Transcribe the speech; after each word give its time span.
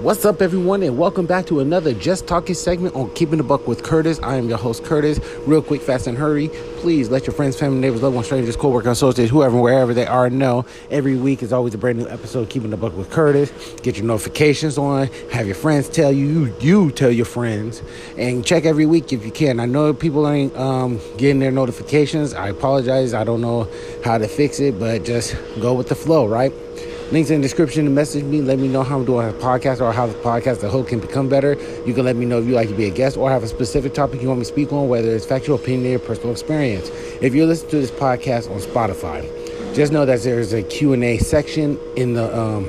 What's 0.00 0.24
up, 0.24 0.40
everyone, 0.40 0.84
and 0.84 0.96
welcome 0.96 1.26
back 1.26 1.46
to 1.46 1.58
another 1.58 1.92
Just 1.92 2.28
Talking 2.28 2.54
segment 2.54 2.94
on 2.94 3.12
Keeping 3.14 3.38
the 3.38 3.42
Buck 3.42 3.66
with 3.66 3.82
Curtis. 3.82 4.20
I 4.22 4.36
am 4.36 4.48
your 4.48 4.56
host, 4.56 4.84
Curtis. 4.84 5.18
Real 5.38 5.60
quick, 5.60 5.82
fast, 5.82 6.06
and 6.06 6.16
hurry. 6.16 6.50
Please 6.76 7.10
let 7.10 7.26
your 7.26 7.34
friends, 7.34 7.58
family, 7.58 7.80
neighbors, 7.80 8.00
loved 8.00 8.14
ones, 8.14 8.28
strangers, 8.28 8.54
co-workers, 8.54 8.92
associates, 8.92 9.32
whoever, 9.32 9.60
wherever 9.60 9.92
they 9.92 10.06
are, 10.06 10.30
know 10.30 10.64
every 10.92 11.16
week 11.16 11.42
is 11.42 11.52
always 11.52 11.74
a 11.74 11.78
brand 11.78 11.98
new 11.98 12.06
episode. 12.06 12.48
Keeping 12.48 12.70
the 12.70 12.76
Buck 12.76 12.96
with 12.96 13.10
Curtis. 13.10 13.50
Get 13.82 13.96
your 13.96 14.06
notifications 14.06 14.78
on. 14.78 15.08
Have 15.32 15.46
your 15.46 15.56
friends 15.56 15.88
tell 15.88 16.12
you. 16.12 16.26
You, 16.26 16.54
you 16.60 16.90
tell 16.92 17.10
your 17.10 17.26
friends, 17.26 17.82
and 18.16 18.46
check 18.46 18.66
every 18.66 18.86
week 18.86 19.12
if 19.12 19.24
you 19.24 19.32
can. 19.32 19.58
I 19.58 19.66
know 19.66 19.92
people 19.92 20.28
ain't 20.28 20.56
um, 20.56 21.00
getting 21.16 21.40
their 21.40 21.50
notifications. 21.50 22.34
I 22.34 22.50
apologize. 22.50 23.14
I 23.14 23.24
don't 23.24 23.40
know 23.40 23.68
how 24.04 24.16
to 24.16 24.28
fix 24.28 24.60
it, 24.60 24.78
but 24.78 25.04
just 25.04 25.36
go 25.60 25.74
with 25.74 25.88
the 25.88 25.96
flow, 25.96 26.28
right? 26.28 26.52
Links 27.10 27.30
in 27.30 27.40
the 27.40 27.42
description 27.46 27.94
message 27.94 28.22
me. 28.22 28.42
Let 28.42 28.58
me 28.58 28.68
know 28.68 28.82
how 28.82 28.98
I'm 28.98 29.06
doing 29.06 29.26
a 29.26 29.32
podcast 29.32 29.80
or 29.80 29.94
how 29.94 30.06
the 30.06 30.18
podcast, 30.18 30.60
the 30.60 30.68
hook 30.68 30.88
can 30.88 31.00
become 31.00 31.26
better. 31.26 31.54
You 31.86 31.94
can 31.94 32.04
let 32.04 32.16
me 32.16 32.26
know 32.26 32.38
if 32.38 32.44
you 32.44 32.52
like 32.52 32.68
to 32.68 32.74
be 32.74 32.84
a 32.84 32.90
guest 32.90 33.16
or 33.16 33.30
have 33.30 33.42
a 33.42 33.48
specific 33.48 33.94
topic 33.94 34.20
you 34.20 34.28
want 34.28 34.40
me 34.40 34.44
to 34.44 34.52
speak 34.52 34.74
on, 34.74 34.90
whether 34.90 35.08
it's 35.16 35.24
factual 35.24 35.56
opinion 35.56 35.94
or 35.94 36.00
personal 36.00 36.32
experience. 36.32 36.90
If 37.22 37.34
you 37.34 37.46
listen 37.46 37.70
to 37.70 37.76
this 37.76 37.90
podcast 37.90 38.50
on 38.50 38.60
Spotify, 38.60 39.24
just 39.74 39.90
know 39.90 40.04
that 40.04 40.20
there's 40.20 40.52
a 40.52 40.62
Q&A 40.62 41.16
section 41.16 41.80
in 41.96 42.12
the 42.12 42.38
um, 42.38 42.68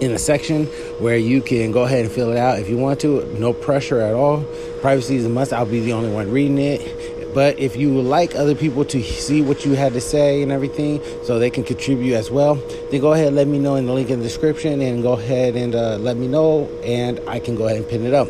in 0.00 0.12
the 0.12 0.18
section 0.20 0.66
where 1.00 1.16
you 1.16 1.42
can 1.42 1.72
go 1.72 1.82
ahead 1.82 2.04
and 2.04 2.14
fill 2.14 2.30
it 2.30 2.38
out 2.38 2.60
if 2.60 2.68
you 2.68 2.76
want 2.76 3.00
to. 3.00 3.26
No 3.40 3.52
pressure 3.52 4.00
at 4.00 4.14
all. 4.14 4.44
Privacy 4.80 5.16
is 5.16 5.24
a 5.24 5.28
must. 5.28 5.52
I'll 5.52 5.66
be 5.66 5.80
the 5.80 5.94
only 5.94 6.12
one 6.12 6.30
reading 6.30 6.58
it. 6.58 7.17
But 7.34 7.58
if 7.58 7.76
you 7.76 7.92
would 7.94 8.06
like 8.06 8.34
other 8.34 8.54
people 8.54 8.84
to 8.86 9.02
see 9.02 9.42
what 9.42 9.64
you 9.64 9.74
had 9.74 9.92
to 9.92 10.00
say 10.00 10.42
and 10.42 10.50
everything 10.50 11.02
so 11.22 11.38
they 11.38 11.50
can 11.50 11.64
contribute 11.64 12.14
as 12.14 12.30
well, 12.30 12.54
then 12.90 13.00
go 13.00 13.12
ahead 13.12 13.32
let 13.34 13.46
me 13.46 13.58
know 13.58 13.76
in 13.76 13.86
the 13.86 13.92
link 13.92 14.10
in 14.10 14.18
the 14.18 14.24
description 14.24 14.80
and 14.80 15.02
go 15.02 15.12
ahead 15.12 15.54
and 15.54 15.74
uh, 15.74 15.96
let 15.98 16.16
me 16.16 16.26
know 16.26 16.68
and 16.82 17.20
I 17.28 17.38
can 17.38 17.54
go 17.54 17.66
ahead 17.66 17.78
and 17.78 17.88
pin 17.88 18.06
it 18.06 18.14
up. 18.14 18.28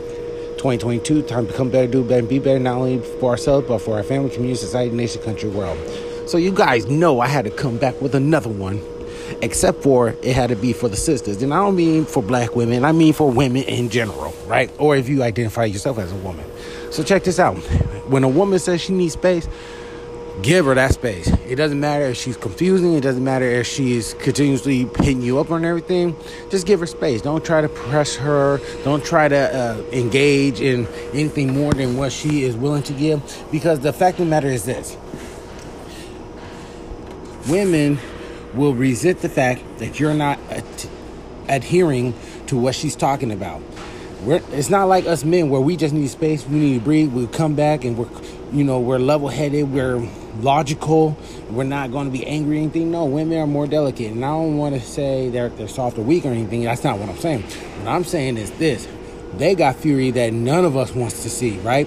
2022, 0.58 1.22
time 1.22 1.46
to 1.46 1.52
become 1.52 1.70
better, 1.70 1.86
do 1.86 2.02
better, 2.02 2.19
and 2.19 2.28
be 2.28 2.41
better, 2.41 2.58
not 2.58 2.78
only 2.78 2.98
for 3.20 3.30
ourselves, 3.30 3.69
but 3.69 3.78
for 3.78 3.96
our 3.96 4.02
family, 4.02 4.28
community, 4.28 4.58
society, 4.58 4.94
nation, 4.94 5.22
country, 5.22 5.48
world. 5.48 5.78
So 6.26 6.36
you 6.36 6.50
guys 6.50 6.86
know 6.86 7.20
I 7.20 7.28
had 7.28 7.44
to 7.44 7.50
come 7.50 7.78
back 7.78 8.00
with 8.02 8.16
another 8.16 8.50
one 8.50 8.82
except 9.43 9.83
for 9.83 10.11
it 10.11 10.34
had 10.34 10.51
to 10.51 10.57
be 10.57 10.73
for 10.73 10.89
the 10.89 10.97
sisters. 10.97 11.43
And 11.43 11.53
I 11.53 11.59
don't 11.59 11.77
mean 11.77 12.05
for 12.05 12.23
black 12.23 12.55
women, 12.55 12.84
I 12.84 12.93
mean 12.93 13.12
for 13.12 13.31
women 13.31 13.62
in 13.65 13.89
general, 13.89 14.34
right? 14.47 14.71
Or 14.79 14.97
if 14.97 15.09
you 15.09 15.23
identify 15.23 15.65
yourself 15.65 15.98
as 15.98 16.12
a 16.12 16.17
woman. 16.17 16.45
So 16.91 17.03
check 17.03 17.25
this 17.25 17.39
out. 17.39 17.56
When 18.09 18.25
a 18.25 18.29
woman 18.29 18.59
says 18.59 18.81
she 18.81 18.93
needs 18.93 19.12
space, 19.12 19.49
give 20.43 20.67
her 20.67 20.75
that 20.75 20.95
space. 20.95 21.29
It 21.47 21.56
doesn't 21.56 21.81
matter 21.81 22.05
if 22.05 22.17
she's 22.17 22.37
confusing, 22.37 22.95
it 22.95 23.03
doesn't 23.03 23.25
matter 23.25 23.45
if 23.45 23.67
she's 23.67 24.15
continuously 24.15 24.89
hitting 24.99 25.23
you 25.23 25.39
up 25.39 25.51
on 25.51 25.65
everything. 25.65 26.17
Just 26.51 26.67
give 26.67 26.81
her 26.81 26.87
space. 26.87 27.23
Don't 27.23 27.45
try 27.45 27.61
to 27.61 27.69
press 27.69 28.17
her. 28.17 28.61
Don't 28.84 29.05
try 29.05 29.29
to 29.29 29.37
uh, 29.37 29.83
engage 29.93 30.61
in 30.61 30.87
anything 31.12 31.53
more 31.53 31.73
than 31.73 31.97
what 31.97 32.12
she 32.12 32.45
is 32.45 32.56
willing 32.56 32.83
to 32.84 32.93
give. 32.93 33.21
Because 33.51 33.81
the 33.81 33.93
fact 33.93 34.19
of 34.19 34.27
the 34.27 34.31
matter 34.31 34.49
is 34.49 34.65
this 34.65 34.97
women 37.49 37.99
will 38.54 38.74
resent 38.74 39.20
the 39.20 39.28
fact 39.28 39.62
that 39.78 40.00
you're 40.00 40.14
not 40.14 40.38
ad- 40.50 40.64
adhering 41.48 42.14
to 42.47 42.56
what 42.56 42.75
she's 42.75 42.97
talking 42.97 43.31
about. 43.31 43.62
We're, 44.22 44.42
it's 44.53 44.70
not 44.70 44.84
like 44.84 45.06
us 45.06 45.25
men 45.25 45.48
where 45.48 45.60
we 45.60 45.76
just 45.76 45.94
need 45.94 46.09
space, 46.09 46.47
we 46.47 46.58
need 46.58 46.78
to 46.78 46.84
breathe, 46.84 47.12
we 47.12 47.26
come 47.28 47.54
back 47.54 47.84
and 47.84 47.97
we're, 47.97 48.08
you 48.53 48.64
know, 48.64 48.81
we're 48.81 48.98
level 48.98 49.28
headed, 49.28 49.70
we're 49.70 49.98
logical, 50.41 51.16
we're 51.50 51.64
not 51.64 51.92
going 51.92 52.06
to 52.06 52.12
be 52.12 52.26
angry 52.26 52.56
or 52.58 52.62
anything. 52.62 52.91
No, 52.91 53.04
women 53.04 53.38
are 53.38 53.47
more 53.47 53.66
delicate. 53.66 54.12
And 54.12 54.25
I 54.25 54.28
don't 54.28 54.56
want 54.56 54.75
to 54.75 54.81
say 54.81 55.28
they're, 55.28 55.50
they're 55.50 55.69
soft 55.69 55.98
or 55.98 56.03
weak 56.03 56.25
or 56.25 56.31
anything. 56.31 56.64
That's 56.64 56.84
not 56.84 56.98
what 56.98 57.08
I'm 57.08 57.19
saying. 57.19 57.42
What 57.42 57.88
I'm 57.88 58.04
saying 58.04 58.37
is 58.38 58.50
this 58.53 58.88
they 59.34 59.54
got 59.54 59.76
fury 59.76 60.10
that 60.12 60.32
none 60.32 60.64
of 60.64 60.76
us 60.76 60.94
wants 60.94 61.22
to 61.22 61.31
see, 61.31 61.58
right? 61.58 61.87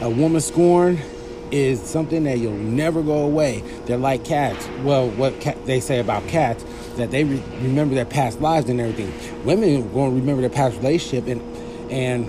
A 0.00 0.08
woman 0.08 0.40
scorned 0.40 1.02
is 1.50 1.80
something 1.80 2.24
that 2.24 2.38
you'll 2.38 2.52
never 2.52 3.02
go 3.02 3.24
away. 3.24 3.62
They're 3.86 3.96
like 3.96 4.24
cats. 4.24 4.68
Well, 4.82 5.08
what 5.10 5.40
cat, 5.40 5.64
they 5.66 5.80
say 5.80 5.98
about 6.00 6.26
cats 6.28 6.64
that 6.96 7.10
they 7.10 7.24
re- 7.24 7.42
remember 7.60 7.94
their 7.94 8.04
past 8.04 8.40
lives 8.40 8.68
and 8.68 8.80
everything. 8.80 9.12
Women 9.44 9.82
are 9.82 9.88
going 9.88 10.10
to 10.12 10.20
remember 10.20 10.40
their 10.40 10.50
past 10.50 10.76
relationship 10.78 11.26
and 11.26 11.40
and 11.90 12.28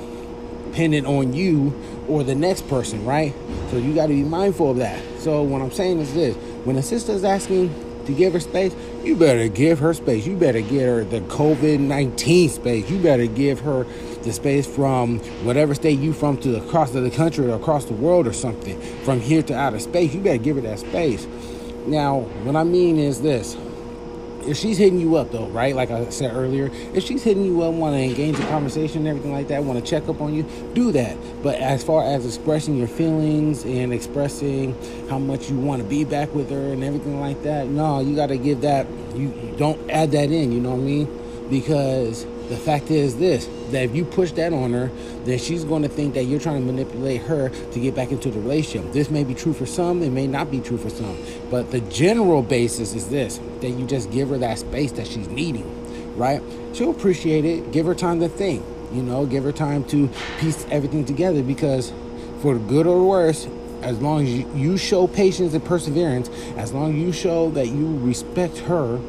dependent 0.66 1.07
on 1.07 1.33
you 1.33 1.73
or 2.07 2.23
the 2.23 2.35
next 2.35 2.67
person, 2.67 3.03
right? 3.03 3.33
So 3.72 3.78
you 3.78 3.95
got 3.95 4.07
to 4.07 4.13
be 4.13 4.23
mindful 4.23 4.72
of 4.72 4.78
that. 4.78 5.01
So 5.19 5.41
what 5.41 5.61
I'm 5.61 5.72
saying 5.72 5.99
is 5.99 6.13
this: 6.13 6.35
when 6.66 6.75
a 6.75 6.84
sister's 6.84 7.23
asking 7.23 7.86
to 8.07 8.13
give 8.13 8.34
her 8.34 8.40
space, 8.40 8.75
you 9.03 9.16
better 9.16 9.47
give 9.47 9.79
her 9.79 9.94
space. 9.94 10.25
You 10.25 10.35
better 10.35 10.62
give 10.62 10.88
her 10.88 11.03
the 11.03 11.22
COVID 11.22 11.79
19 11.79 12.50
space. 12.50 12.90
You 12.90 13.00
better 13.00 13.28
give 13.28 13.59
her 13.62 13.84
the 14.23 14.34
space 14.34 14.66
from 14.66 15.19
whatever 15.45 15.75
state 15.75 16.00
you 16.00 16.13
from 16.13 16.38
to 16.38 16.57
across 16.57 16.91
the 16.91 17.09
country 17.12 17.46
or 17.46 17.56
across 17.56 17.85
the 17.85 17.94
world 17.94 18.28
or 18.28 18.34
something. 18.34 18.79
From 19.03 19.19
here 19.22 19.44
to 19.44 19.56
outer 19.56 19.79
space, 19.79 20.13
you 20.13 20.22
better 20.22 20.38
give 20.38 20.56
her 20.56 20.62
that 20.63 20.79
space. 20.79 21.28
Now, 21.85 22.19
what 22.44 22.56
I 22.56 22.63
mean 22.63 22.97
is 22.97 23.22
this. 23.22 23.56
If 24.47 24.58
she's 24.58 24.78
hitting 24.78 25.00
you 25.00 25.18
up 25.18 25.31
though, 25.31 25.47
right? 25.47 25.75
Like 25.75 25.91
I 25.91 26.09
said 26.09 26.34
earlier, 26.34 26.72
if 26.94 27.03
she's 27.03 27.22
hitting 27.24 27.44
you 27.44 27.62
up, 27.63 27.74
want 27.74 27.96
to 27.96 28.02
engage 28.02 28.40
in 28.40 28.47
conversation 28.47 29.00
and 29.00 29.08
everything 29.08 29.34
like 29.34 29.50
that, 29.50 29.63
want 29.63 29.84
to 29.84 29.85
check 29.85 30.08
up 30.08 30.22
on 30.22 30.34
you, 30.34 30.44
do 30.74 30.91
that. 30.94 31.18
But 31.44 31.56
as 31.56 31.84
far 31.84 32.03
as 32.03 32.25
expressing 32.25 32.78
your 32.78 32.88
feelings 32.88 33.66
and 33.66 33.94
expressing 33.94 34.75
how 35.09 35.19
much 35.19 35.50
you 35.50 35.58
want 35.58 35.81
to 35.81 35.88
be 35.88 36.06
back 36.06 36.34
with 36.34 36.50
her 36.50 36.72
and 36.72 36.84
everything 36.84 37.19
like 37.19 37.44
that, 37.44 37.68
no, 37.68 38.00
you 38.00 38.16
got 38.16 38.28
to 38.28 38.38
give 38.38 38.62
that. 38.62 38.88
You, 39.16 39.34
you 39.34 39.56
don't 39.58 39.90
add 39.90 40.12
that 40.12 40.31
in. 40.31 40.52
You 40.52 40.62
know 40.62 40.72
what 40.72 40.79
I 40.79 40.84
mean? 40.84 41.50
Because 41.50 42.25
the 42.50 42.58
fact 42.58 42.91
is 42.91 43.18
this 43.18 43.47
that 43.72 43.84
if 43.84 43.96
you 43.96 44.06
push 44.06 44.31
that 44.34 44.53
on 44.53 44.72
her, 44.74 44.90
then 45.25 45.38
she's 45.38 45.66
going 45.66 45.84
to 45.84 45.90
think 45.90 46.13
that 46.13 46.24
you're 46.24 46.40
trying 46.40 46.66
to 46.66 46.66
manipulate 46.66 47.22
her 47.24 47.50
to 47.50 47.80
get 47.80 47.96
back 47.96 48.12
into 48.12 48.30
the 48.30 48.40
relationship. 48.40 48.94
This 48.94 49.09
may 49.09 49.24
be 49.24 49.35
true 49.35 49.53
for 49.53 49.66
some, 49.66 50.02
it 50.02 50.12
may 50.12 50.28
not 50.28 50.50
be 50.50 50.62
true 50.62 50.78
for 50.78 50.90
some. 50.90 51.18
But 51.52 51.72
the 51.72 51.81
general 51.81 52.41
basis 52.41 52.94
is 52.94 53.09
this 53.09 53.40
that 53.62 53.72
you 53.72 53.85
just 53.85 54.12
give 54.12 54.30
her 54.30 54.38
that 54.38 54.59
space 54.59 54.94
that 54.94 55.08
she's 55.08 55.28
needing, 55.28 56.18
right? 56.18 56.41
She'll 56.74 56.91
appreciate 56.91 57.44
it. 57.44 57.72
Give 57.72 57.85
her 57.85 57.96
time 57.96 58.22
to 58.22 58.30
think, 58.30 58.64
you 58.94 59.03
know, 59.03 59.25
give 59.25 59.44
her 59.44 59.52
time 59.52 59.84
to 59.85 60.09
piece 60.40 60.66
everything 60.72 61.03
together 61.03 61.44
because 61.44 61.91
for 62.41 62.58
good 62.58 62.88
or 62.88 63.06
worse, 63.06 63.47
as 63.81 64.02
long 64.02 64.24
as 64.25 64.34
you 64.56 64.78
show 64.78 65.08
patience 65.08 65.53
and 65.53 65.64
perseverance, 65.64 66.29
as 66.56 66.74
long 66.74 66.94
as 66.94 67.00
you 67.00 67.12
show 67.12 67.52
that 67.52 67.68
you 67.68 67.97
respect 68.00 68.58
her 68.59 69.00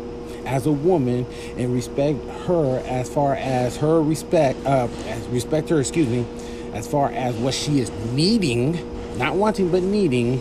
as 0.49 0.67
a 0.67 0.73
woman 0.73 1.27
and 1.57 1.73
respect 1.73 2.19
her 2.47 2.83
as 2.87 3.09
far 3.09 3.35
as 3.35 3.77
her 3.77 4.03
respect, 4.03 4.59
uh, 4.67 4.89
as 5.07 5.27
respect 5.29 5.69
her, 5.69 5.79
excuse 5.79 6.09
me, 6.09 6.27
as 6.73 6.89
far 6.89 7.11
as 7.13 7.35
what 7.37 7.55
she 7.55 7.81
is 7.81 7.91
needing, 8.13 9.19
not 9.19 9.35
wanting 9.35 9.71
but 9.71 9.83
needing, 9.83 10.41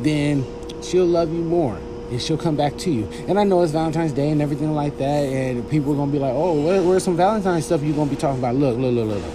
then 0.00 0.44
she'll 0.82 1.06
love 1.06 1.32
you 1.32 1.42
more 1.42 1.78
and 2.10 2.22
she'll 2.22 2.38
come 2.38 2.56
back 2.56 2.76
to 2.78 2.90
you. 2.90 3.08
And 3.28 3.38
I 3.38 3.44
know 3.44 3.62
it's 3.62 3.72
Valentine's 3.72 4.12
Day 4.12 4.30
and 4.30 4.40
everything 4.40 4.74
like 4.74 4.96
that, 4.98 5.24
and 5.24 5.68
people 5.68 5.92
are 5.92 5.96
gonna 5.96 6.12
be 6.12 6.18
like, 6.18 6.32
"Oh, 6.34 6.52
where, 6.60 6.82
where's 6.82 7.02
some 7.04 7.16
Valentine's 7.16 7.66
stuff 7.66 7.82
You're 7.82 7.96
gonna 7.96 8.10
be 8.10 8.16
talking 8.16 8.38
about?" 8.38 8.54
Look, 8.54 8.78
look, 8.78 8.94
look, 8.94 9.08
look. 9.08 9.22
look. 9.22 9.34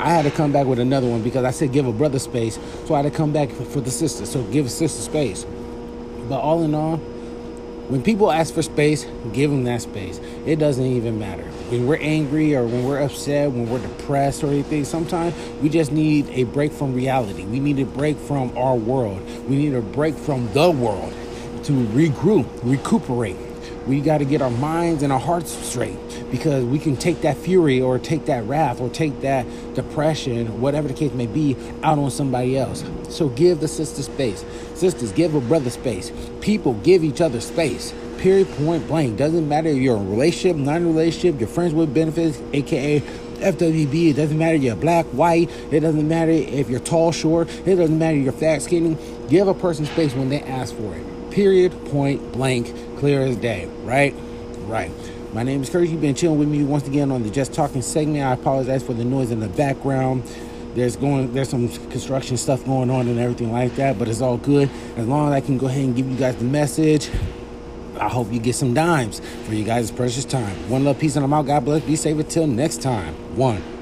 I 0.00 0.10
had 0.10 0.24
to 0.24 0.30
come 0.30 0.52
back 0.52 0.66
with 0.66 0.78
another 0.78 1.08
one 1.08 1.22
because 1.22 1.44
I 1.44 1.50
said 1.50 1.72
give 1.72 1.86
a 1.86 1.92
brother 1.92 2.18
space, 2.18 2.58
so 2.86 2.94
I 2.94 3.02
had 3.02 3.10
to 3.10 3.16
come 3.16 3.32
back 3.32 3.50
for 3.50 3.80
the 3.80 3.90
sister. 3.90 4.26
So 4.26 4.42
give 4.44 4.66
a 4.66 4.68
sister 4.68 5.02
space. 5.02 5.44
But 6.28 6.40
all 6.40 6.62
in 6.62 6.74
all, 6.74 7.00
when 7.88 8.02
people 8.02 8.30
ask 8.30 8.52
for 8.52 8.62
space, 8.62 9.06
give 9.32 9.50
them 9.50 9.64
that 9.64 9.80
space. 9.80 10.20
It 10.44 10.56
doesn't 10.56 10.84
even 10.84 11.18
matter. 11.18 11.44
When 11.70 11.86
we're 11.86 11.96
angry 11.96 12.54
or 12.54 12.66
when 12.66 12.84
we're 12.84 13.00
upset, 13.00 13.50
when 13.50 13.68
we're 13.68 13.80
depressed 13.80 14.44
or 14.44 14.48
anything, 14.48 14.84
sometimes 14.84 15.34
we 15.62 15.70
just 15.70 15.90
need 15.90 16.28
a 16.28 16.44
break 16.44 16.72
from 16.72 16.94
reality. 16.94 17.44
We 17.44 17.60
need 17.60 17.78
a 17.78 17.86
break 17.86 18.18
from 18.18 18.56
our 18.58 18.76
world. 18.76 19.22
We 19.48 19.56
need 19.56 19.74
a 19.74 19.80
break 19.80 20.16
from 20.16 20.52
the 20.52 20.70
world 20.70 21.14
to 21.64 21.72
regroup, 21.72 22.46
recuperate. 22.62 23.36
We 23.88 24.02
got 24.02 24.18
to 24.18 24.26
get 24.26 24.42
our 24.42 24.50
minds 24.50 25.02
and 25.02 25.10
our 25.10 25.18
hearts 25.18 25.50
straight 25.50 25.96
because 26.30 26.62
we 26.62 26.78
can 26.78 26.94
take 26.94 27.22
that 27.22 27.38
fury 27.38 27.80
or 27.80 27.98
take 27.98 28.26
that 28.26 28.44
wrath 28.44 28.82
or 28.82 28.90
take 28.90 29.22
that 29.22 29.46
depression, 29.74 30.60
whatever 30.60 30.88
the 30.88 30.94
case 30.94 31.14
may 31.14 31.26
be, 31.26 31.56
out 31.82 31.98
on 31.98 32.10
somebody 32.10 32.58
else. 32.58 32.84
So 33.08 33.30
give 33.30 33.60
the 33.60 33.68
sister 33.68 34.02
space. 34.02 34.44
Sisters, 34.74 35.10
give 35.12 35.34
a 35.34 35.40
brother 35.40 35.70
space. 35.70 36.12
People 36.42 36.74
give 36.74 37.02
each 37.02 37.22
other 37.22 37.40
space. 37.40 37.94
Period, 38.18 38.46
point 38.56 38.86
blank. 38.86 39.16
Doesn't 39.16 39.48
matter 39.48 39.70
if 39.70 39.78
you're 39.78 39.96
in 39.96 40.06
a 40.06 40.10
relationship, 40.10 40.56
non 40.56 40.84
relationship, 40.86 41.40
you're 41.40 41.48
friends 41.48 41.72
with 41.72 41.94
benefits, 41.94 42.42
aka 42.52 43.00
FWB. 43.00 44.10
It 44.10 44.14
doesn't 44.14 44.36
matter 44.36 44.56
if 44.56 44.62
you're 44.62 44.76
black, 44.76 45.06
white. 45.06 45.48
It 45.70 45.80
doesn't 45.80 46.06
matter 46.06 46.32
if 46.32 46.68
you're 46.68 46.80
tall, 46.80 47.10
short. 47.10 47.48
It 47.66 47.76
doesn't 47.76 47.98
matter 47.98 48.18
if 48.18 48.24
you're 48.24 48.32
fat, 48.34 48.60
skinny. 48.60 48.98
Give 49.30 49.48
a 49.48 49.54
person 49.54 49.86
space 49.86 50.14
when 50.14 50.28
they 50.28 50.42
ask 50.42 50.74
for 50.74 50.94
it. 50.94 51.17
Period, 51.30 51.72
point 51.86 52.32
blank, 52.32 52.74
clear 52.98 53.22
as 53.22 53.36
day. 53.36 53.66
Right? 53.82 54.14
Right. 54.66 54.90
My 55.32 55.42
name 55.42 55.62
is 55.62 55.70
Curtis. 55.70 55.90
You've 55.90 56.00
been 56.00 56.14
chilling 56.14 56.38
with 56.38 56.48
me 56.48 56.64
once 56.64 56.86
again 56.86 57.12
on 57.12 57.22
the 57.22 57.30
Just 57.30 57.52
Talking 57.52 57.82
segment. 57.82 58.24
I 58.24 58.32
apologize 58.32 58.82
for 58.82 58.94
the 58.94 59.04
noise 59.04 59.30
in 59.30 59.40
the 59.40 59.48
background. 59.48 60.22
There's 60.74 60.96
going 60.96 61.32
there's 61.32 61.48
some 61.48 61.68
construction 61.90 62.36
stuff 62.36 62.64
going 62.64 62.90
on 62.90 63.08
and 63.08 63.18
everything 63.18 63.52
like 63.52 63.76
that, 63.76 63.98
but 63.98 64.08
it's 64.08 64.20
all 64.20 64.36
good 64.36 64.70
as 64.96 65.06
long 65.06 65.28
as 65.28 65.34
I 65.34 65.40
can 65.40 65.58
go 65.58 65.66
ahead 65.66 65.84
and 65.84 65.94
give 65.94 66.08
you 66.08 66.16
guys 66.16 66.36
the 66.36 66.44
message. 66.44 67.10
I 68.00 68.08
hope 68.08 68.32
you 68.32 68.38
get 68.38 68.54
some 68.54 68.74
dimes 68.74 69.20
for 69.44 69.54
you 69.54 69.64
guys' 69.64 69.90
precious 69.90 70.24
time. 70.24 70.54
One 70.70 70.84
love, 70.84 70.98
peace, 70.98 71.16
and 71.16 71.24
I'm 71.24 71.32
out. 71.32 71.46
God 71.46 71.64
bless. 71.64 71.82
Be 71.82 71.96
safe 71.96 72.18
until 72.18 72.46
next 72.46 72.80
time. 72.80 73.14
One. 73.36 73.77